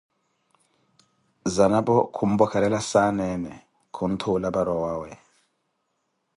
[1.55, 3.53] Zanapo khumpwekerela saneene,
[3.95, 5.11] kunthuula para owawe.